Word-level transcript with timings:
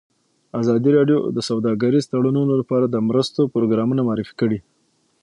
ازادي 0.61 0.89
راډیو 0.97 1.19
د 1.35 1.37
سوداګریز 1.49 2.03
تړونونه 2.11 2.53
لپاره 2.61 2.85
د 2.89 2.95
مرستو 3.07 3.41
پروګرامونه 3.53 4.01
معرفي 4.07 4.33
کړي. 4.41 4.59